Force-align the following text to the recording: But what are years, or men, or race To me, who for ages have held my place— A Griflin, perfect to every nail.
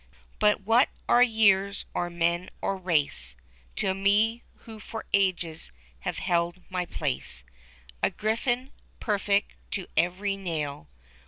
But 0.39 0.61
what 0.61 0.89
are 1.07 1.21
years, 1.21 1.85
or 1.93 2.09
men, 2.09 2.49
or 2.59 2.75
race 2.75 3.35
To 3.75 3.93
me, 3.93 4.41
who 4.65 4.79
for 4.79 5.05
ages 5.13 5.71
have 5.99 6.17
held 6.17 6.63
my 6.71 6.87
place— 6.87 7.43
A 8.01 8.09
Griflin, 8.09 8.71
perfect 8.99 9.53
to 9.69 9.85
every 9.95 10.37
nail. 10.37 10.89